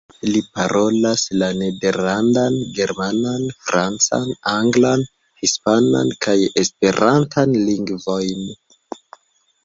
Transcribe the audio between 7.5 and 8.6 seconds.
lingvojn.